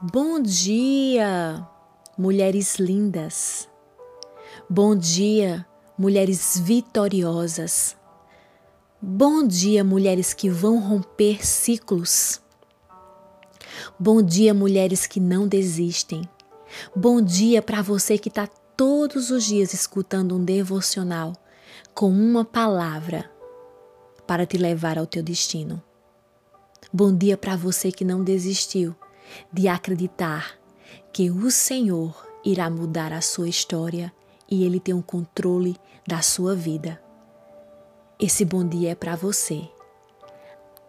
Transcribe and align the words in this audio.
Bom 0.00 0.40
dia, 0.40 1.66
mulheres 2.16 2.76
lindas. 2.78 3.68
Bom 4.70 4.94
dia, 4.94 5.66
mulheres 5.98 6.60
vitoriosas. 6.62 7.96
Bom 9.02 9.46
dia, 9.46 9.82
mulheres 9.82 10.32
que 10.32 10.48
vão 10.48 10.78
romper 10.78 11.44
ciclos. 11.44 12.40
Bom 13.98 14.22
dia, 14.22 14.54
mulheres 14.54 15.06
que 15.06 15.18
não 15.18 15.48
desistem. 15.48 16.22
Bom 16.94 17.20
dia 17.20 17.60
para 17.60 17.82
você 17.82 18.18
que 18.18 18.28
está 18.28 18.46
todos 18.76 19.30
os 19.30 19.44
dias 19.44 19.74
escutando 19.74 20.36
um 20.36 20.44
devocional 20.44 21.32
com 21.94 22.10
uma 22.10 22.44
palavra 22.44 23.28
para 24.26 24.46
te 24.46 24.56
levar 24.56 24.98
ao 24.98 25.06
teu 25.06 25.22
destino. 25.22 25.82
Bom 26.92 27.14
dia 27.14 27.36
para 27.36 27.54
você 27.54 27.92
que 27.92 28.04
não 28.04 28.24
desistiu 28.24 28.94
de 29.52 29.68
acreditar 29.68 30.58
que 31.12 31.30
o 31.30 31.50
Senhor 31.50 32.26
irá 32.44 32.70
mudar 32.70 33.12
a 33.12 33.20
sua 33.20 33.48
história 33.48 34.12
e 34.50 34.64
Ele 34.64 34.80
tem 34.80 34.94
o 34.94 35.02
controle 35.02 35.76
da 36.06 36.22
sua 36.22 36.54
vida. 36.54 37.00
Esse 38.18 38.44
bom 38.44 38.66
dia 38.66 38.92
é 38.92 38.94
para 38.94 39.14
você. 39.14 39.68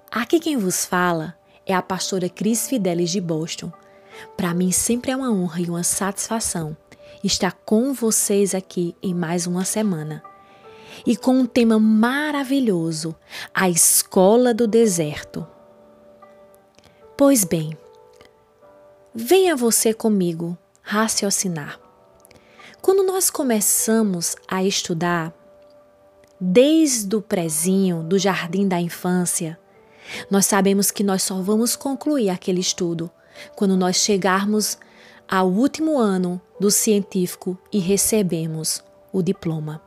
Aqui 0.09 0.39
quem 0.39 0.57
vos 0.57 0.85
fala 0.85 1.37
é 1.65 1.73
a 1.73 1.81
pastora 1.81 2.29
Cris 2.29 2.67
Fidelis 2.67 3.11
de 3.11 3.19
Boston. 3.19 3.71
Para 4.37 4.53
mim 4.53 4.71
sempre 4.71 5.11
é 5.11 5.15
uma 5.15 5.31
honra 5.31 5.61
e 5.61 5.69
uma 5.69 5.83
satisfação 5.83 6.75
estar 7.23 7.51
com 7.65 7.93
vocês 7.93 8.55
aqui 8.55 8.95
em 9.03 9.13
mais 9.13 9.45
uma 9.45 9.65
semana. 9.65 10.23
E 11.05 11.15
com 11.15 11.39
um 11.39 11.45
tema 11.45 11.79
maravilhoso, 11.79 13.15
a 13.53 13.69
escola 13.69 14.53
do 14.53 14.67
deserto. 14.67 15.45
Pois 17.19 17.43
bem, 17.43 17.77
venha 19.13 19.53
você 19.53 19.93
comigo 19.93 20.57
raciocinar. 20.81 21.77
Quando 22.81 23.03
nós 23.03 23.29
começamos 23.29 24.37
a 24.47 24.63
estudar, 24.63 25.33
desde 26.39 27.13
o 27.13 27.21
prezinho, 27.21 28.03
do 28.03 28.17
jardim 28.17 28.69
da 28.69 28.79
infância, 28.79 29.59
nós 30.31 30.45
sabemos 30.45 30.91
que 30.91 31.03
nós 31.03 31.21
só 31.21 31.41
vamos 31.41 31.75
concluir 31.75 32.29
aquele 32.29 32.61
estudo 32.61 33.11
quando 33.53 33.75
nós 33.75 33.97
chegarmos 33.97 34.77
ao 35.27 35.49
último 35.49 35.97
ano 35.97 36.41
do 36.57 36.71
científico 36.71 37.57
e 37.69 37.79
recebemos 37.79 38.81
o 39.11 39.21
diploma. 39.21 39.81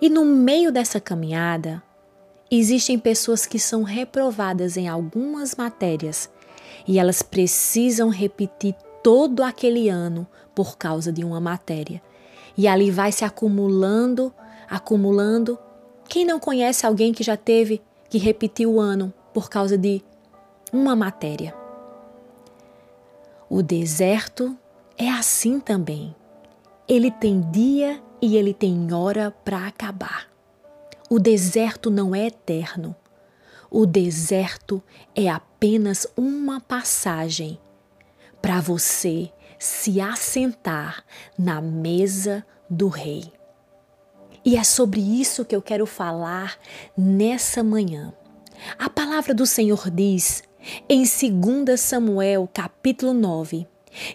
E 0.00 0.08
no 0.08 0.24
meio 0.24 0.70
dessa 0.70 1.00
caminhada, 1.00 1.82
existem 2.48 3.00
pessoas 3.00 3.46
que 3.46 3.58
são 3.58 3.82
reprovadas 3.82 4.76
em 4.76 4.86
algumas 4.86 5.56
matérias 5.56 6.30
e 6.86 6.98
elas 6.98 7.22
precisam 7.22 8.08
repetir 8.08 8.74
todo 9.02 9.42
aquele 9.42 9.88
ano 9.88 10.26
por 10.54 10.76
causa 10.76 11.12
de 11.12 11.24
uma 11.24 11.40
matéria. 11.40 12.02
E 12.56 12.66
ali 12.66 12.90
vai 12.90 13.12
se 13.12 13.24
acumulando, 13.24 14.32
acumulando. 14.68 15.58
Quem 16.08 16.24
não 16.24 16.40
conhece 16.40 16.86
alguém 16.86 17.12
que 17.12 17.22
já 17.22 17.36
teve 17.36 17.82
que 18.08 18.18
repetir 18.18 18.66
o 18.66 18.80
ano 18.80 19.12
por 19.34 19.50
causa 19.50 19.76
de 19.76 20.02
uma 20.72 20.96
matéria? 20.96 21.54
O 23.48 23.62
deserto 23.62 24.56
é 24.96 25.08
assim 25.08 25.60
também. 25.60 26.14
Ele 26.88 27.10
tem 27.10 27.40
dia 27.50 28.00
e 28.20 28.36
ele 28.36 28.54
tem 28.54 28.92
hora 28.92 29.30
para 29.44 29.66
acabar. 29.66 30.28
O 31.08 31.18
deserto 31.18 31.90
não 31.90 32.14
é 32.14 32.26
eterno. 32.26 32.94
O 33.78 33.84
deserto 33.84 34.82
é 35.14 35.28
apenas 35.28 36.06
uma 36.16 36.62
passagem 36.62 37.60
para 38.40 38.58
você 38.58 39.30
se 39.58 40.00
assentar 40.00 41.04
na 41.38 41.60
mesa 41.60 42.42
do 42.70 42.88
rei. 42.88 43.30
E 44.42 44.56
é 44.56 44.64
sobre 44.64 45.02
isso 45.02 45.44
que 45.44 45.54
eu 45.54 45.60
quero 45.60 45.84
falar 45.84 46.58
nessa 46.96 47.62
manhã. 47.62 48.14
A 48.78 48.88
palavra 48.88 49.34
do 49.34 49.44
Senhor 49.44 49.90
diz 49.90 50.42
em 50.88 51.02
2 51.02 51.78
Samuel, 51.78 52.48
capítulo 52.50 53.12
9, 53.12 53.66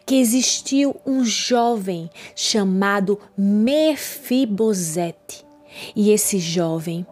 que 0.07 0.15
existiu 0.15 0.99
um 1.05 1.23
jovem 1.23 2.09
chamado 2.35 3.19
Mefibosete. 3.37 4.65
E 5.95 6.09
esse 6.09 6.39
jovem 6.39 7.05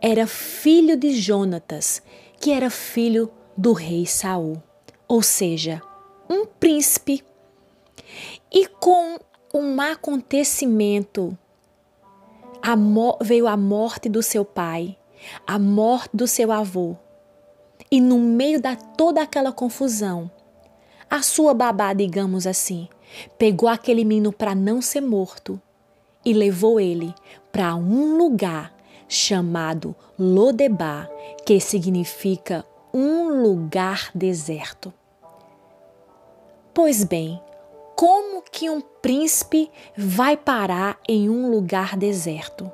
era 0.00 0.26
filho 0.26 0.96
de 0.96 1.12
Jonatas, 1.12 2.02
que 2.40 2.52
era 2.52 2.70
filho 2.70 3.30
do 3.56 3.72
rei 3.72 4.06
Saul, 4.06 4.62
ou 5.08 5.22
seja, 5.22 5.82
um 6.28 6.46
príncipe. 6.46 7.24
E 8.52 8.66
com 8.66 9.18
um 9.52 9.80
acontecimento 9.80 11.36
a 12.62 12.74
veio 13.20 13.46
a 13.46 13.56
morte 13.56 14.08
do 14.08 14.22
seu 14.22 14.44
pai, 14.44 14.96
a 15.46 15.58
morte 15.58 16.10
do 16.14 16.26
seu 16.26 16.50
avô, 16.50 16.96
e 17.90 18.00
no 18.00 18.18
meio 18.18 18.60
da 18.60 18.74
toda 18.74 19.22
aquela 19.22 19.52
confusão, 19.52 20.30
a 21.10 21.22
sua 21.22 21.54
babá, 21.54 21.92
digamos 21.92 22.46
assim, 22.46 22.88
pegou 23.38 23.68
aquele 23.68 24.04
menino 24.04 24.32
para 24.32 24.54
não 24.54 24.80
ser 24.82 25.00
morto 25.00 25.60
e 26.24 26.32
levou 26.32 26.80
ele 26.80 27.14
para 27.52 27.76
um 27.76 28.16
lugar 28.16 28.73
chamado 29.08 29.94
Lodebar, 30.18 31.10
que 31.46 31.60
significa 31.60 32.64
um 32.92 33.42
lugar 33.42 34.10
deserto. 34.14 34.92
Pois 36.72 37.04
bem, 37.04 37.40
como 37.96 38.42
que 38.42 38.68
um 38.68 38.80
príncipe 38.80 39.70
vai 39.96 40.36
parar 40.36 40.98
em 41.08 41.28
um 41.28 41.50
lugar 41.50 41.96
deserto? 41.96 42.70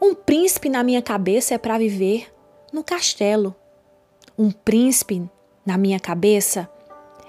Um 0.00 0.14
príncipe, 0.14 0.68
na 0.68 0.82
minha 0.82 1.02
cabeça, 1.02 1.54
é 1.54 1.58
para 1.58 1.78
viver 1.78 2.32
no 2.72 2.82
castelo, 2.82 3.54
um 4.36 4.50
príncipe, 4.50 5.28
na 5.64 5.76
minha 5.76 6.00
cabeça, 6.00 6.68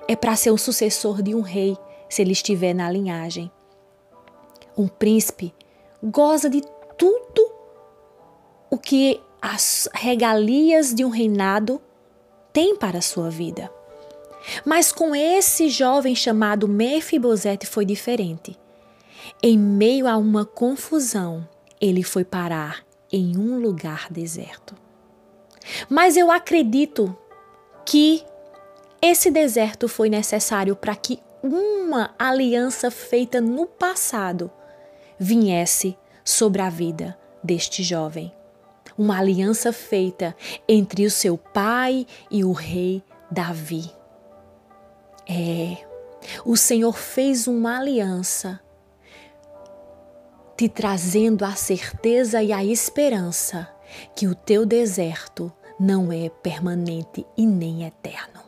é 0.07 0.15
para 0.15 0.35
ser 0.35 0.51
o 0.51 0.57
sucessor 0.57 1.21
de 1.21 1.35
um 1.35 1.41
rei, 1.41 1.77
se 2.09 2.21
ele 2.21 2.31
estiver 2.31 2.73
na 2.73 2.89
linhagem. 2.89 3.51
Um 4.77 4.87
príncipe 4.87 5.53
goza 6.01 6.49
de 6.49 6.61
tudo 6.97 7.42
que 8.83 9.19
as 9.41 9.89
regalias 9.93 10.93
de 10.93 11.03
um 11.03 11.09
reinado 11.09 11.81
têm 12.51 12.75
para 12.75 12.99
a 12.99 13.01
sua 13.01 13.29
vida. 13.29 13.71
Mas 14.65 14.91
com 14.91 15.15
esse 15.15 15.69
jovem 15.69 16.15
chamado 16.15 16.67
Mefibosete 16.67 17.65
foi 17.65 17.85
diferente. 17.85 18.57
Em 19.41 19.57
meio 19.57 20.07
a 20.07 20.17
uma 20.17 20.45
confusão, 20.45 21.47
ele 21.79 22.03
foi 22.03 22.23
parar 22.23 22.83
em 23.11 23.37
um 23.37 23.59
lugar 23.59 24.07
deserto. 24.11 24.75
Mas 25.89 26.17
eu 26.17 26.29
acredito 26.29 27.15
que 27.85 28.23
esse 29.01 29.31
deserto 29.31 29.87
foi 29.87 30.09
necessário 30.09 30.75
para 30.75 30.95
que 30.95 31.19
uma 31.41 32.13
aliança 32.17 32.89
feita 32.89 33.41
no 33.41 33.65
passado 33.65 34.51
viesse 35.19 35.97
sobre 36.23 36.61
a 36.61 36.69
vida 36.69 37.17
deste 37.43 37.83
jovem. 37.83 38.33
Uma 38.97 39.19
aliança 39.19 39.73
feita 39.73 40.35
entre 40.67 41.05
o 41.05 41.11
seu 41.11 41.37
pai 41.37 42.05
e 42.29 42.43
o 42.43 42.51
rei 42.51 43.03
Davi. 43.29 43.89
É, 45.27 45.77
o 46.45 46.55
Senhor 46.55 46.97
fez 46.97 47.47
uma 47.47 47.79
aliança 47.79 48.59
te 50.55 50.69
trazendo 50.69 51.43
a 51.43 51.55
certeza 51.55 52.41
e 52.43 52.51
a 52.51 52.63
esperança 52.63 53.67
que 54.15 54.27
o 54.27 54.35
teu 54.35 54.65
deserto 54.65 55.51
não 55.79 56.11
é 56.11 56.29
permanente 56.29 57.25
e 57.35 57.45
nem 57.45 57.85
eterno. 57.85 58.41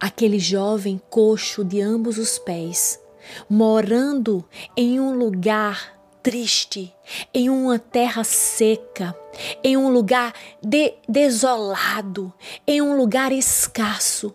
Aquele 0.00 0.38
jovem 0.38 1.00
coxo 1.10 1.64
de 1.64 1.80
ambos 1.80 2.18
os 2.18 2.38
pés, 2.38 3.00
morando 3.48 4.44
em 4.76 4.98
um 4.98 5.16
lugar 5.16 5.93
triste, 6.24 6.92
em 7.34 7.50
uma 7.50 7.78
terra 7.78 8.24
seca, 8.24 9.14
em 9.62 9.76
um 9.76 9.90
lugar 9.90 10.32
de, 10.62 10.94
desolado, 11.06 12.32
em 12.66 12.80
um 12.80 12.96
lugar 12.96 13.30
escasso. 13.30 14.34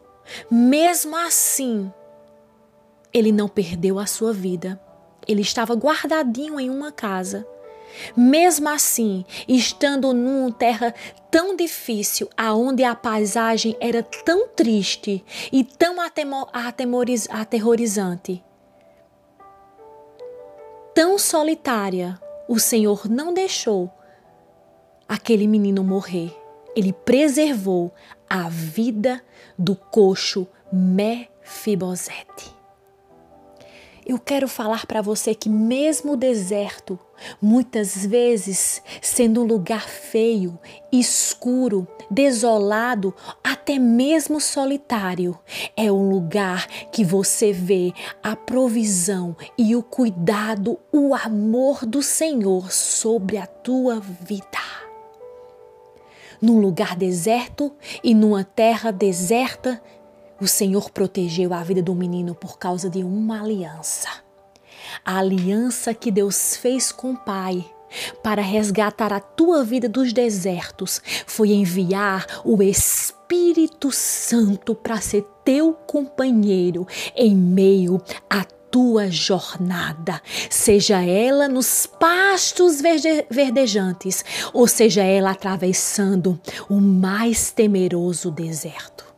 Mesmo 0.51 1.17
assim, 1.17 1.91
ele 3.11 3.31
não 3.31 3.47
perdeu 3.47 3.97
a 3.97 4.05
sua 4.05 4.31
vida. 4.31 4.79
Ele 5.27 5.41
estava 5.41 5.73
guardadinho 5.73 6.59
em 6.59 6.69
uma 6.69 6.91
casa 6.91 7.45
mesmo 8.15 8.69
assim, 8.69 9.25
estando 9.47 10.13
numa 10.13 10.51
terra 10.51 10.93
tão 11.31 11.55
difícil, 11.55 12.29
aonde 12.37 12.83
a 12.83 12.95
paisagem 12.95 13.75
era 13.79 14.03
tão 14.03 14.47
triste 14.49 15.23
e 15.51 15.63
tão 15.63 15.97
aterrorizante, 17.29 18.43
tão 20.93 21.17
solitária, 21.17 22.19
o 22.47 22.59
Senhor 22.59 23.09
não 23.09 23.33
deixou 23.33 23.91
aquele 25.07 25.47
menino 25.47 25.83
morrer. 25.83 26.35
Ele 26.75 26.93
preservou 26.93 27.93
a 28.29 28.47
vida 28.49 29.21
do 29.57 29.75
coxo 29.75 30.47
Mefibosete. 30.71 32.58
Eu 34.09 34.17
quero 34.17 34.47
falar 34.47 34.87
para 34.87 35.03
você 35.03 35.35
que 35.35 35.47
mesmo 35.47 36.13
o 36.13 36.17
deserto, 36.17 36.97
muitas 37.39 38.07
vezes 38.07 38.81
sendo 39.03 39.43
um 39.43 39.45
lugar 39.45 39.87
feio, 39.87 40.57
escuro, 40.91 41.87
desolado, 42.09 43.13
até 43.43 43.77
mesmo 43.77 44.41
solitário, 44.41 45.37
é 45.77 45.91
um 45.91 46.09
lugar 46.09 46.65
que 46.91 47.05
você 47.05 47.53
vê 47.53 47.93
a 48.23 48.35
provisão 48.35 49.37
e 49.55 49.75
o 49.75 49.83
cuidado, 49.83 50.79
o 50.91 51.13
amor 51.13 51.85
do 51.85 52.01
Senhor 52.01 52.71
sobre 52.71 53.37
a 53.37 53.45
tua 53.45 53.99
vida. 53.99 54.57
Num 56.41 56.59
lugar 56.59 56.95
deserto 56.95 57.71
e 58.03 58.15
numa 58.15 58.43
terra 58.43 58.89
deserta, 58.89 59.79
o 60.41 60.47
Senhor 60.47 60.89
protegeu 60.89 61.53
a 61.53 61.63
vida 61.63 61.81
do 61.81 61.95
menino 61.95 62.33
por 62.33 62.57
causa 62.57 62.89
de 62.89 63.03
uma 63.03 63.41
aliança. 63.41 64.09
A 65.05 65.17
aliança 65.17 65.93
que 65.93 66.11
Deus 66.11 66.55
fez 66.55 66.91
com 66.91 67.11
o 67.11 67.17
Pai 67.17 67.65
para 68.23 68.41
resgatar 68.41 69.11
a 69.11 69.19
tua 69.19 69.63
vida 69.63 69.89
dos 69.89 70.13
desertos 70.13 71.01
foi 71.25 71.51
enviar 71.51 72.25
o 72.43 72.61
Espírito 72.61 73.91
Santo 73.91 74.75
para 74.75 75.01
ser 75.01 75.25
teu 75.43 75.73
companheiro 75.73 76.87
em 77.15 77.35
meio 77.35 78.01
a 78.29 78.43
tua 78.71 79.09
jornada, 79.09 80.21
seja 80.47 81.01
ela 81.01 81.47
nos 81.47 81.87
pastos 81.87 82.79
verde 82.79 83.25
verdejantes, 83.27 84.23
ou 84.53 84.67
seja 84.67 85.01
ela 85.01 85.31
atravessando 85.31 86.39
o 86.69 86.75
mais 86.75 87.51
temeroso 87.51 88.29
deserto. 88.29 89.08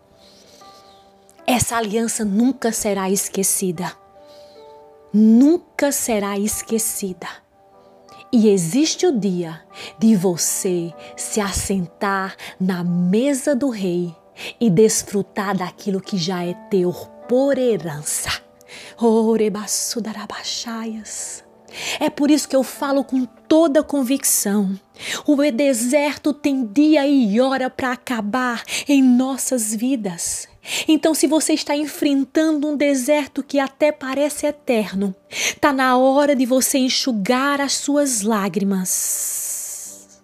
Essa 1.46 1.78
aliança 1.78 2.24
nunca 2.24 2.72
será 2.72 3.10
esquecida. 3.10 3.92
Nunca 5.14 5.92
será 5.92 6.38
esquecida. 6.38 7.28
E 8.32 8.48
existe 8.48 9.06
o 9.06 9.12
dia 9.12 9.62
de 10.00 10.16
você 10.16 10.94
se 11.18 11.42
assentar 11.42 12.36
na 12.60 12.84
mesa 12.84 13.54
do 13.54 13.70
rei 13.70 14.16
e 14.60 14.70
desfrutar 14.70 15.58
daquilo 15.58 16.00
que 16.00 16.18
já 16.18 16.46
é 16.46 16.54
teu 16.70 16.94
por 17.28 17.58
herança. 17.58 18.30
É 22.00 22.10
por 22.10 22.30
isso 22.32 22.48
que 22.48 22.56
eu 22.56 22.64
falo 22.64 23.04
com 23.04 23.26
toda 23.26 23.84
convicção. 23.84 24.80
O 25.26 25.36
deserto 25.52 26.34
tem 26.34 26.66
dia 26.66 27.06
e 27.08 27.40
hora 27.42 27.70
para 27.70 27.92
acabar 27.92 28.64
em 28.88 29.02
nossas 29.02 29.74
vidas. 29.74 30.50
Então, 30.88 31.13
se 31.13 31.28
você 31.28 31.54
está 31.54 31.75
enfrentando 31.75 32.68
um 32.68 32.78
deserto 32.78 33.44
que 33.44 33.60
até 33.60 33.92
parece 33.92 34.46
eterno, 34.46 35.16
está 35.30 35.74
na 35.74 35.98
hora 35.98 36.36
de 36.36 36.46
você 36.46 36.78
enxugar 36.78 37.60
as 37.60 37.74
suas 37.74 38.22
lágrimas. 38.22 40.22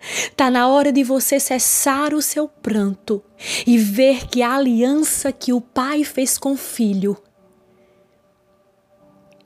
Está 0.00 0.50
na 0.50 0.68
hora 0.68 0.92
de 0.92 1.02
você 1.02 1.40
cessar 1.40 2.14
o 2.14 2.22
seu 2.22 2.46
pranto 2.46 3.22
e 3.66 3.76
ver 3.76 4.28
que 4.28 4.42
a 4.42 4.54
aliança 4.54 5.32
que 5.32 5.52
o 5.52 5.60
pai 5.60 6.04
fez 6.04 6.38
com 6.38 6.52
o 6.52 6.56
filho 6.56 7.20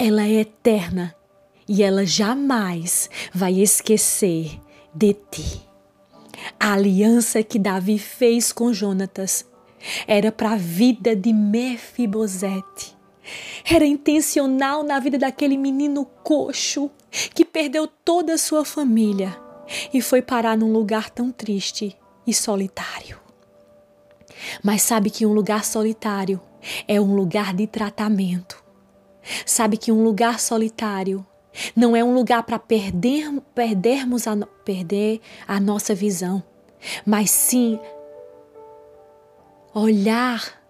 ela 0.03 0.25
é 0.25 0.41
eterna 0.41 1.15
e 1.69 1.82
ela 1.82 2.06
jamais 2.06 3.11
vai 3.35 3.61
esquecer 3.61 4.59
de 4.94 5.12
ti. 5.12 5.61
A 6.59 6.73
aliança 6.73 7.43
que 7.43 7.59
Davi 7.59 7.99
fez 7.99 8.50
com 8.50 8.73
Jonatas 8.73 9.44
era 10.06 10.31
para 10.31 10.53
a 10.53 10.56
vida 10.56 11.15
de 11.15 11.32
Mefibosete. 11.32 12.97
Era 13.65 13.85
intencional 13.85 14.82
na 14.82 14.99
vida 14.99 15.19
daquele 15.19 15.56
menino 15.56 16.05
coxo 16.05 16.91
que 17.35 17.44
perdeu 17.44 17.87
toda 17.87 18.35
a 18.35 18.38
sua 18.38 18.65
família 18.65 19.37
e 19.93 20.00
foi 20.00 20.23
parar 20.23 20.56
num 20.56 20.73
lugar 20.73 21.11
tão 21.11 21.31
triste 21.31 21.97
e 22.27 22.35
solitário. 22.35 23.19
Mas 24.62 24.82
sabe 24.82 25.11
que 25.11 25.27
um 25.27 25.32
lugar 25.32 25.65
solitário 25.65 26.41
é 26.88 27.00
um 27.00 27.15
lugar 27.15 27.55
de 27.55 27.67
tratamento. 27.67 28.62
Sabe 29.44 29.77
que 29.77 29.93
um 29.93 30.03
lugar 30.03 30.41
solitário 30.41 31.25
não 31.75 31.94
é 31.94 32.03
um 32.03 32.15
lugar 32.15 32.43
para 32.43 32.59
perder, 32.59 33.31
perdermos 33.55 34.27
a, 34.27 34.37
perder 34.65 35.21
a 35.47 35.61
nossa 35.61 35.94
visão, 35.94 36.43
mas 37.05 37.31
sim 37.31 37.79
olhar 39.75 40.61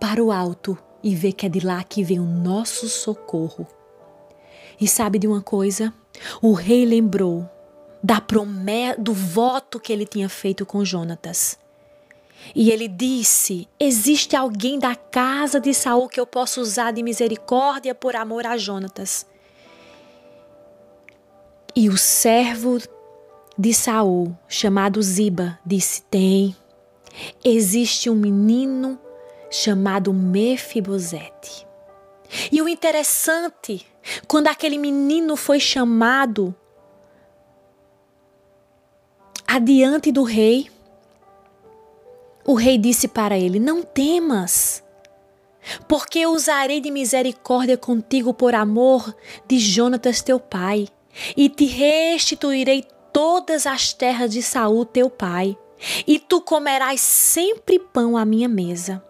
para 0.00 0.22
o 0.22 0.32
alto 0.32 0.76
e 1.02 1.14
ver 1.14 1.32
que 1.32 1.46
é 1.46 1.48
de 1.48 1.60
lá 1.60 1.82
que 1.82 2.02
vem 2.02 2.18
o 2.18 2.24
nosso 2.24 2.88
socorro. 2.88 3.66
E 4.80 4.88
sabe 4.88 5.18
de 5.18 5.26
uma 5.26 5.40
coisa? 5.40 5.92
O 6.40 6.52
rei 6.52 6.84
lembrou 6.84 7.48
da 8.02 8.20
promessa, 8.20 9.00
do 9.00 9.12
voto 9.12 9.78
que 9.78 9.92
ele 9.92 10.06
tinha 10.06 10.28
feito 10.28 10.64
com 10.64 10.84
Jonatas. 10.84 11.58
E 12.54 12.70
ele 12.70 12.88
disse: 12.88 13.68
Existe 13.78 14.34
alguém 14.34 14.78
da 14.78 14.94
casa 14.96 15.60
de 15.60 15.74
Saul 15.74 16.08
que 16.08 16.18
eu 16.18 16.26
possa 16.26 16.60
usar 16.60 16.92
de 16.92 17.02
misericórdia 17.02 17.94
por 17.94 18.16
amor 18.16 18.46
a 18.46 18.56
Jonatas. 18.56 19.26
E 21.76 21.88
o 21.88 21.96
servo 21.96 22.78
de 23.56 23.74
Saul, 23.74 24.36
chamado 24.48 25.00
Ziba, 25.02 25.58
disse: 25.64 26.02
Tem. 26.02 26.56
Existe 27.44 28.08
um 28.08 28.14
menino 28.14 28.98
chamado 29.50 30.12
Mefibosete. 30.12 31.66
E 32.52 32.62
o 32.62 32.68
interessante, 32.68 33.84
quando 34.28 34.46
aquele 34.46 34.78
menino 34.78 35.36
foi 35.36 35.58
chamado 35.58 36.54
adiante 39.46 40.12
do 40.12 40.22
rei, 40.22 40.70
o 42.46 42.54
rei 42.54 42.78
disse 42.78 43.08
para 43.08 43.36
ele: 43.36 43.58
Não 43.58 43.82
temas, 43.82 44.82
porque 45.88 46.20
eu 46.20 46.30
usarei 46.30 46.80
de 46.80 46.90
misericórdia 46.90 47.76
contigo 47.76 48.32
por 48.32 48.54
amor 48.54 49.14
de 49.46 49.58
Jonatas 49.58 50.22
teu 50.22 50.38
pai, 50.38 50.88
e 51.36 51.48
te 51.48 51.64
restituirei 51.66 52.86
todas 53.12 53.66
as 53.66 53.92
terras 53.92 54.30
de 54.30 54.40
Saul 54.40 54.84
teu 54.84 55.10
pai, 55.10 55.58
e 56.06 56.18
tu 56.18 56.40
comerás 56.40 57.00
sempre 57.00 57.78
pão 57.78 58.16
à 58.16 58.24
minha 58.24 58.48
mesa. 58.48 59.02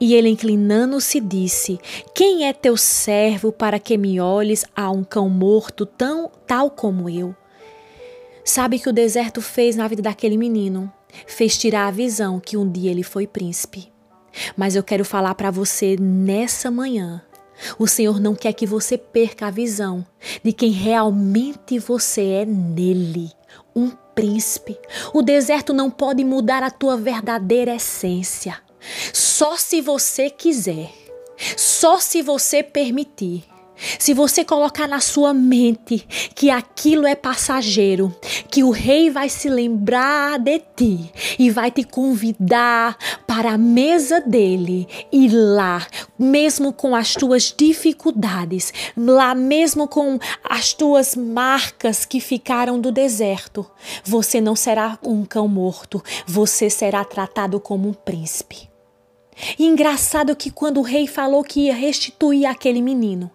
E 0.00 0.14
ele, 0.14 0.28
inclinando-se, 0.28 1.20
disse: 1.20 1.78
Quem 2.14 2.46
é 2.46 2.52
teu 2.52 2.76
servo 2.76 3.52
para 3.52 3.78
que 3.78 3.98
me 3.98 4.20
olhes 4.20 4.64
a 4.74 4.90
um 4.90 5.04
cão 5.04 5.28
morto 5.28 5.84
tão 5.84 6.30
tal 6.46 6.70
como 6.70 7.08
eu? 7.08 7.34
Sabe 8.44 8.78
que 8.78 8.88
o 8.88 8.92
deserto 8.92 9.42
fez 9.42 9.76
na 9.76 9.86
vida 9.86 10.00
daquele 10.02 10.38
menino? 10.38 10.92
fez 11.26 11.56
tirar 11.56 11.88
a 11.88 11.90
visão 11.90 12.40
que 12.40 12.56
um 12.56 12.70
dia 12.70 12.90
ele 12.90 13.02
foi 13.02 13.26
príncipe. 13.26 13.92
Mas 14.56 14.76
eu 14.76 14.82
quero 14.82 15.04
falar 15.04 15.34
para 15.34 15.50
você 15.50 15.96
nessa 15.98 16.70
manhã. 16.70 17.22
O 17.78 17.88
Senhor 17.88 18.20
não 18.20 18.36
quer 18.36 18.52
que 18.52 18.66
você 18.66 18.96
perca 18.96 19.48
a 19.48 19.50
visão 19.50 20.06
de 20.44 20.52
quem 20.52 20.70
realmente 20.70 21.78
você 21.78 22.24
é 22.24 22.46
nele, 22.46 23.32
um 23.74 23.90
príncipe. 24.18 24.76
O 25.14 25.22
deserto 25.22 25.72
não 25.72 25.88
pode 25.88 26.24
mudar 26.24 26.64
a 26.64 26.72
tua 26.72 26.96
verdadeira 26.96 27.76
essência. 27.76 28.60
Só 29.12 29.56
se 29.56 29.80
você 29.80 30.28
quiser, 30.28 30.90
só 31.56 32.00
se 32.00 32.20
você 32.20 32.60
permitir. 32.60 33.44
Se 33.98 34.12
você 34.12 34.44
colocar 34.44 34.88
na 34.88 35.00
sua 35.00 35.32
mente 35.32 36.06
que 36.34 36.50
aquilo 36.50 37.06
é 37.06 37.14
passageiro, 37.14 38.14
que 38.50 38.62
o 38.62 38.70
rei 38.70 39.10
vai 39.10 39.28
se 39.28 39.48
lembrar 39.48 40.38
de 40.38 40.58
ti 40.76 41.10
e 41.38 41.50
vai 41.50 41.70
te 41.70 41.84
convidar 41.84 42.96
para 43.26 43.52
a 43.52 43.58
mesa 43.58 44.20
dele 44.20 44.88
e 45.12 45.28
lá, 45.28 45.86
mesmo 46.18 46.72
com 46.72 46.94
as 46.94 47.14
tuas 47.14 47.54
dificuldades, 47.56 48.72
lá 48.96 49.34
mesmo 49.34 49.86
com 49.86 50.18
as 50.42 50.72
tuas 50.72 51.14
marcas 51.14 52.04
que 52.04 52.20
ficaram 52.20 52.80
do 52.80 52.90
deserto, 52.90 53.68
você 54.04 54.40
não 54.40 54.56
será 54.56 54.98
um 55.02 55.24
cão 55.24 55.46
morto, 55.46 56.02
você 56.26 56.68
será 56.68 57.04
tratado 57.04 57.60
como 57.60 57.88
um 57.88 57.94
príncipe. 57.94 58.68
E 59.58 59.66
engraçado 59.66 60.34
que 60.36 60.50
quando 60.50 60.78
o 60.78 60.82
rei 60.82 61.06
falou 61.06 61.42
que 61.44 61.66
ia 61.66 61.74
restituir 61.74 62.46
aquele 62.46 62.82
menino, 62.82 63.30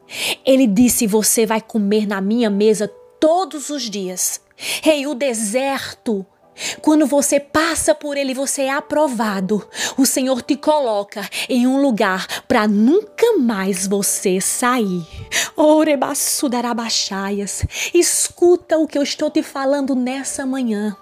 ele 0.46 0.68
disse: 0.68 1.08
Você 1.08 1.46
vai 1.46 1.62
comer 1.62 2.08
na 2.08 2.22
minha 2.22 2.50
mesa 2.50 2.92
todos 3.20 3.70
os 3.70 3.90
dias. 3.90 4.42
Rei, 4.82 5.08
o 5.08 5.14
deserto 5.14 6.26
Quando 6.82 7.08
você 7.08 7.40
passa 7.40 7.96
por 7.96 8.16
ele, 8.18 8.34
você 8.34 8.64
é 8.64 8.72
aprovado. 8.72 9.68
O 9.98 10.06
Senhor 10.06 10.42
te 10.42 10.56
coloca 10.56 11.28
em 11.50 11.66
um 11.66 11.82
lugar 11.82 12.28
para 12.48 12.68
nunca 12.68 13.38
mais 13.38 13.88
você 13.88 14.40
sair. 14.40 15.04
Orebassudarabachaias. 15.56 17.66
Escuta 17.94 18.78
o 18.78 18.88
que 18.88 18.98
eu 18.98 19.04
estou 19.04 19.30
te 19.30 19.44
falando 19.44 19.96
nessa 19.96 20.46
manhã. 20.46 20.96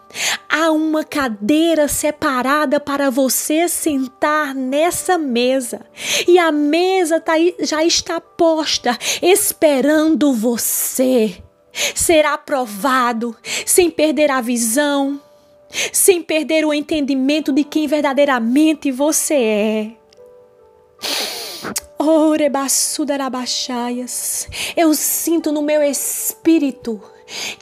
Há 0.49 0.71
uma 0.71 1.03
cadeira 1.03 1.87
separada 1.87 2.79
para 2.79 3.09
você 3.09 3.67
sentar 3.67 4.53
nessa 4.53 5.17
mesa. 5.17 5.81
E 6.27 6.37
a 6.37 6.51
mesa 6.51 7.19
tá, 7.19 7.33
já 7.59 7.83
está 7.83 8.19
posta, 8.19 8.97
esperando 9.21 10.33
você. 10.33 11.41
Será 11.95 12.33
aprovado, 12.33 13.35
sem 13.65 13.89
perder 13.89 14.29
a 14.29 14.41
visão, 14.41 15.21
sem 15.93 16.21
perder 16.21 16.65
o 16.65 16.73
entendimento 16.73 17.51
de 17.51 17.63
quem 17.63 17.87
verdadeiramente 17.87 18.91
você 18.91 19.35
é. 19.35 20.00
Orebassudarabachaias. 22.01 24.49
Eu 24.75 24.95
sinto 24.95 25.51
no 25.51 25.61
meu 25.61 25.83
espírito 25.83 26.99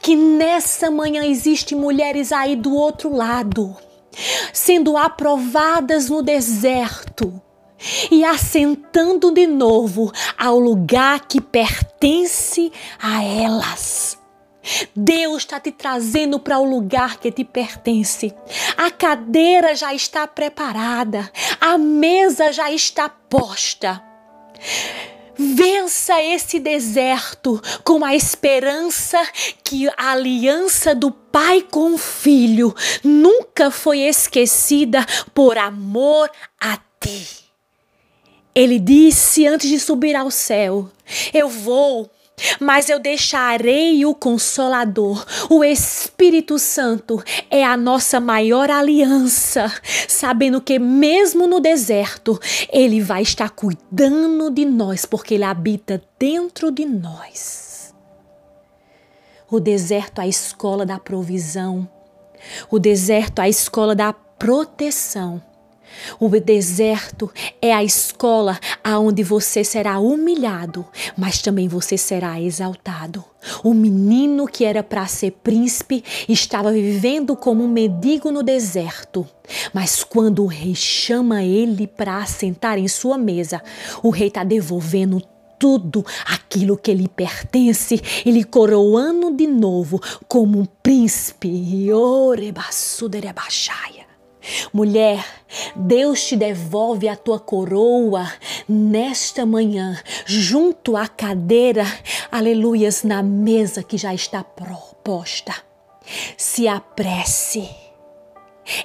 que 0.00 0.16
nessa 0.16 0.90
manhã 0.90 1.26
existem 1.26 1.76
mulheres 1.76 2.32
aí 2.32 2.56
do 2.56 2.74
outro 2.74 3.14
lado, 3.14 3.76
sendo 4.52 4.96
aprovadas 4.96 6.08
no 6.08 6.22
deserto 6.22 7.38
e 8.10 8.24
assentando 8.24 9.30
de 9.30 9.46
novo 9.46 10.10
ao 10.38 10.58
lugar 10.58 11.28
que 11.28 11.38
pertence 11.40 12.72
a 12.98 13.22
elas. 13.22 14.18
Deus 14.94 15.38
está 15.38 15.58
te 15.58 15.72
trazendo 15.72 16.38
para 16.38 16.58
o 16.58 16.64
lugar 16.64 17.18
que 17.18 17.32
te 17.32 17.44
pertence. 17.44 18.34
A 18.76 18.90
cadeira 18.90 19.74
já 19.74 19.94
está 19.94 20.26
preparada, 20.26 21.30
a 21.60 21.78
mesa 21.78 22.52
já 22.52 22.70
está 22.70 23.08
posta. 23.08 24.09
Vença 25.36 26.22
esse 26.22 26.58
deserto 26.58 27.62
com 27.82 28.04
a 28.04 28.14
esperança 28.14 29.18
que 29.64 29.88
a 29.96 30.12
aliança 30.12 30.94
do 30.94 31.10
pai 31.10 31.62
com 31.62 31.94
o 31.94 31.98
filho 31.98 32.74
nunca 33.02 33.70
foi 33.70 34.00
esquecida 34.00 35.04
por 35.32 35.56
amor 35.56 36.30
a 36.60 36.78
ti. 37.00 37.26
Ele 38.54 38.78
disse 38.78 39.46
antes 39.46 39.70
de 39.70 39.80
subir 39.80 40.14
ao 40.14 40.30
céu: 40.30 40.90
Eu 41.32 41.48
vou 41.48 42.10
mas 42.58 42.88
eu 42.88 42.98
deixarei 42.98 44.04
o 44.04 44.14
Consolador, 44.14 45.24
o 45.48 45.64
Espírito 45.64 46.58
Santo, 46.58 47.22
é 47.50 47.64
a 47.64 47.76
nossa 47.76 48.20
maior 48.20 48.70
aliança, 48.70 49.72
sabendo 50.08 50.60
que 50.60 50.78
mesmo 50.78 51.46
no 51.46 51.60
deserto, 51.60 52.38
Ele 52.72 53.00
vai 53.00 53.22
estar 53.22 53.50
cuidando 53.50 54.50
de 54.50 54.64
nós, 54.64 55.04
porque 55.04 55.34
Ele 55.34 55.44
habita 55.44 56.02
dentro 56.18 56.70
de 56.70 56.84
nós. 56.84 57.94
O 59.50 59.58
deserto 59.58 60.20
é 60.20 60.24
a 60.24 60.28
escola 60.28 60.86
da 60.86 60.98
provisão, 60.98 61.88
o 62.70 62.78
deserto 62.78 63.40
é 63.40 63.44
a 63.44 63.48
escola 63.48 63.94
da 63.94 64.12
proteção. 64.12 65.42
O 66.18 66.28
deserto 66.28 67.30
é 67.60 67.72
a 67.72 67.84
escola 67.84 68.58
aonde 68.82 69.22
você 69.22 69.64
será 69.64 69.98
humilhado, 69.98 70.84
mas 71.16 71.42
também 71.42 71.68
você 71.68 71.96
será 71.96 72.40
exaltado. 72.40 73.24
O 73.64 73.72
menino 73.72 74.46
que 74.46 74.64
era 74.64 74.82
para 74.82 75.06
ser 75.06 75.32
príncipe 75.42 76.04
estava 76.28 76.72
vivendo 76.72 77.36
como 77.36 77.64
um 77.64 77.68
mendigo 77.68 78.30
no 78.30 78.42
deserto. 78.42 79.26
Mas 79.72 80.04
quando 80.04 80.44
o 80.44 80.46
rei 80.46 80.74
chama 80.74 81.42
ele 81.42 81.86
para 81.86 82.18
assentar 82.18 82.78
em 82.78 82.88
sua 82.88 83.18
mesa, 83.18 83.62
o 84.02 84.10
rei 84.10 84.28
está 84.28 84.44
devolvendo 84.44 85.22
tudo 85.60 86.04
aquilo 86.24 86.76
que 86.76 86.92
lhe 86.94 87.06
pertence, 87.06 88.00
ele 88.24 88.42
coroando 88.42 89.36
de 89.36 89.46
novo 89.46 90.00
como 90.26 90.58
um 90.58 90.64
príncipe. 90.64 91.92
Orebassuderebaxaia. 91.92 93.99
Mulher, 94.72 95.24
Deus 95.74 96.24
te 96.24 96.36
devolve 96.36 97.08
a 97.08 97.16
tua 97.16 97.38
coroa 97.38 98.30
nesta 98.68 99.44
manhã, 99.44 99.98
junto 100.24 100.96
à 100.96 101.06
cadeira, 101.08 101.84
aleluias, 102.30 103.02
na 103.02 103.22
mesa 103.22 103.82
que 103.82 103.98
já 103.98 104.14
está 104.14 104.42
proposta. 104.42 105.54
Se 106.36 106.66
apresse 106.66 107.68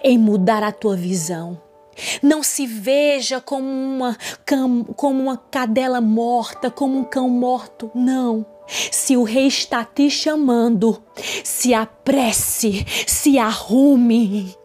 em 0.03 0.17
mudar 0.17 0.63
a 0.63 0.71
tua 0.71 0.95
visão. 0.95 1.61
Não 2.21 2.43
se 2.43 2.67
veja 2.67 3.39
como 3.39 3.67
uma, 3.67 4.17
como 4.95 5.23
uma 5.23 5.37
cadela 5.37 6.01
morta, 6.01 6.69
como 6.69 6.97
um 6.99 7.03
cão 7.03 7.29
morto. 7.29 7.89
Não. 7.95 8.45
Se 8.67 9.15
o 9.15 9.23
rei 9.23 9.47
está 9.47 9.85
te 9.85 10.09
chamando, 10.09 11.01
se 11.43 11.73
apresse, 11.73 12.85
se 13.07 13.37
arrume 13.37 14.55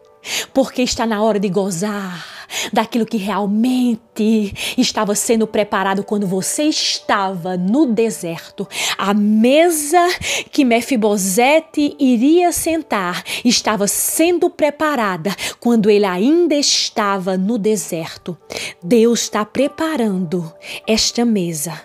porque 0.53 0.81
está 0.81 1.05
na 1.05 1.21
hora 1.21 1.39
de 1.39 1.49
gozar 1.49 2.41
daquilo 2.71 3.05
que 3.05 3.17
realmente 3.17 4.53
estava 4.77 5.15
sendo 5.15 5.47
preparado 5.47 6.03
quando 6.03 6.27
você 6.27 6.63
estava 6.63 7.57
no 7.57 7.85
deserto. 7.85 8.67
A 8.97 9.13
mesa 9.13 10.07
que 10.51 10.65
Mefibosete 10.65 11.95
iria 11.99 12.51
sentar 12.51 13.23
estava 13.43 13.87
sendo 13.87 14.49
preparada 14.49 15.35
quando 15.59 15.89
ele 15.89 16.05
ainda 16.05 16.55
estava 16.55 17.37
no 17.37 17.57
deserto. 17.57 18.37
Deus 18.83 19.21
está 19.21 19.45
preparando 19.45 20.51
esta 20.87 21.25
mesa. 21.25 21.81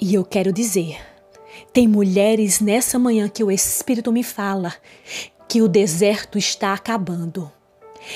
E 0.00 0.14
eu 0.14 0.24
quero 0.24 0.52
dizer, 0.52 0.96
tem 1.72 1.88
mulheres 1.88 2.60
nessa 2.60 2.98
manhã 2.98 3.28
que 3.28 3.42
o 3.42 3.50
Espírito 3.50 4.12
me 4.12 4.22
fala 4.22 4.72
que 5.48 5.62
o 5.62 5.68
deserto 5.68 6.36
está 6.38 6.74
acabando. 6.74 7.50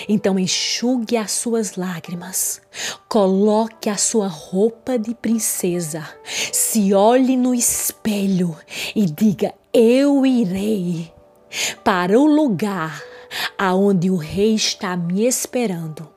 Então 0.09 0.39
enxugue 0.39 1.17
as 1.17 1.33
suas 1.33 1.77
lágrimas, 1.77 2.61
coloque 3.09 3.89
a 3.89 3.97
sua 3.97 4.29
roupa 4.29 4.99
de 4.99 5.15
princesa, 5.15 6.09
se 6.53 6.95
olhe 6.95 7.37
no 7.37 7.55
espelho 7.55 8.57
e 8.95 9.07
diga: 9.07 9.53
Eu 9.73 10.25
irei 10.25 11.13
para 11.83 12.19
o 12.19 12.27
lugar 12.27 13.03
aonde 13.59 14.11
o 14.11 14.17
rei 14.17 14.55
está 14.55 14.97
me 14.97 15.27
esperando. 15.27 16.09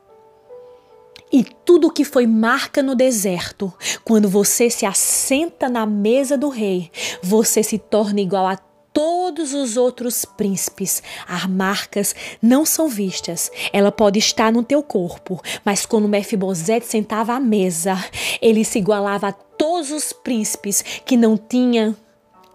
E 1.32 1.42
tudo 1.42 1.90
que 1.90 2.04
foi 2.04 2.26
marca 2.26 2.82
no 2.82 2.94
deserto, 2.94 3.72
quando 4.04 4.28
você 4.28 4.70
se 4.70 4.86
assenta 4.86 5.68
na 5.68 5.84
mesa 5.84 6.38
do 6.38 6.48
rei, 6.48 6.90
você 7.20 7.62
se 7.62 7.78
torna 7.78 8.20
igual 8.20 8.46
a 8.46 8.56
todos 8.96 9.52
os 9.52 9.76
outros 9.76 10.24
príncipes. 10.24 11.02
As 11.28 11.44
marcas 11.44 12.14
não 12.40 12.64
são 12.64 12.88
vistas. 12.88 13.52
Ela 13.70 13.92
pode 13.92 14.18
estar 14.18 14.50
no 14.50 14.64
teu 14.64 14.82
corpo, 14.82 15.38
mas 15.62 15.84
quando 15.84 16.08
Mefibosete 16.08 16.86
sentava 16.86 17.34
à 17.34 17.40
mesa, 17.40 17.94
ele 18.40 18.64
se 18.64 18.78
igualava 18.78 19.28
a 19.28 19.32
todos 19.32 19.90
os 19.90 20.14
príncipes 20.14 20.82
que 21.04 21.14
não 21.14 21.36
tinham 21.36 21.94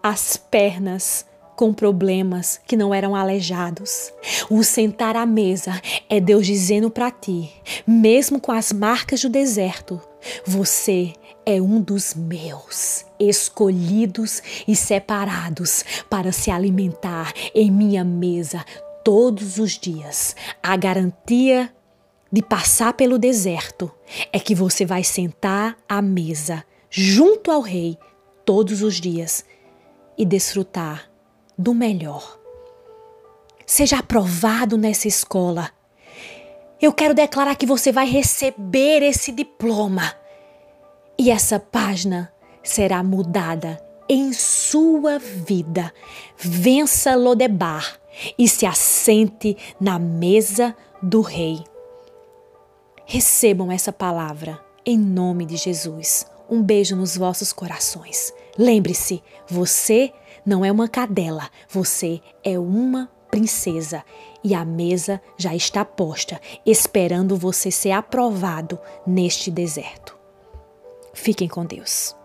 as 0.02 0.36
pernas 0.36 1.28
com 1.56 1.72
problemas, 1.72 2.60
que 2.66 2.76
não 2.76 2.92
eram 2.92 3.16
aleijados. 3.16 4.12
O 4.50 4.64
sentar 4.64 5.16
à 5.16 5.28
mesa 5.28 5.80
é 6.10 6.20
Deus 6.20 6.48
dizendo 6.48 6.90
para 6.90 7.12
ti, 7.12 7.52
mesmo 7.86 8.40
com 8.40 8.52
as 8.52 8.72
marcas 8.74 9.22
do 9.22 9.30
deserto, 9.30 10.02
você 10.44 11.14
é 11.52 11.62
um 11.62 11.82
dos 11.82 12.14
meus, 12.14 13.06
escolhidos 13.20 14.42
e 14.66 14.74
separados 14.74 15.84
para 16.10 16.32
se 16.32 16.50
alimentar 16.50 17.34
em 17.54 17.70
minha 17.70 18.06
mesa 18.06 18.64
todos 19.04 19.58
os 19.58 19.78
dias. 19.78 20.34
A 20.64 20.78
garantia 20.78 21.74
de 22.32 22.42
passar 22.42 22.94
pelo 22.94 23.18
deserto 23.18 23.92
é 24.32 24.40
que 24.40 24.56
você 24.56 24.86
vai 24.86 25.04
sentar 25.04 25.78
à 25.90 26.02
mesa 26.02 26.64
junto 26.90 27.52
ao 27.52 27.60
Rei 27.60 27.98
todos 28.46 28.82
os 28.82 28.96
dias 28.96 29.44
e 30.18 30.26
desfrutar 30.26 31.12
do 31.58 31.74
melhor. 31.74 32.40
Seja 33.66 34.00
aprovado 34.00 34.78
nessa 34.78 35.08
escola. 35.08 35.70
Eu 36.82 36.94
quero 36.94 37.14
declarar 37.14 37.56
que 37.56 37.66
você 37.66 37.92
vai 37.92 38.08
receber 38.08 39.04
esse 39.04 39.34
diploma 39.34 40.21
e 41.18 41.30
essa 41.30 41.60
página 41.60 42.32
será 42.64 43.04
mudada 43.04 43.82
em 44.10 44.34
sua 44.34 45.20
vida. 45.20 45.94
Vença 46.38 47.16
Lodebar 47.16 48.00
e 48.38 48.48
se 48.48 48.66
assente 48.66 49.58
na 49.80 49.98
mesa 49.98 50.76
do 51.02 51.22
rei. 51.22 51.64
Recebam 53.06 53.72
essa 53.72 53.92
palavra 53.92 54.60
em 54.86 54.98
nome 54.98 55.46
de 55.46 55.58
Jesus. 55.58 56.26
Um 56.50 56.62
beijo 56.62 56.96
nos 56.96 57.16
vossos 57.16 57.54
corações. 57.54 58.34
Lembre-se, 58.58 59.24
você 59.48 60.12
não 60.46 60.66
é 60.66 60.72
uma 60.72 60.88
cadela, 60.88 61.50
você 61.70 62.20
é 62.44 62.60
uma 62.60 63.10
princesa 63.30 64.04
e 64.44 64.54
a 64.54 64.66
mesa 64.66 65.22
já 65.38 65.56
está 65.56 65.86
posta, 65.86 66.42
esperando 66.66 67.38
você 67.38 67.72
ser 67.72 67.92
aprovado 67.92 68.78
neste 69.08 69.50
deserto. 69.50 70.21
Fiquem 71.14 71.48
com 71.48 71.66
Deus. 71.66 72.16